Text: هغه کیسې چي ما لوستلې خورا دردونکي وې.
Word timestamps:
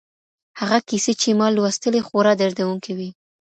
هغه 0.59 0.77
کیسې 0.89 1.13
چي 1.21 1.29
ما 1.39 1.47
لوستلې 1.55 2.01
خورا 2.07 2.33
دردونکي 2.41 2.91
وې. 2.97 3.09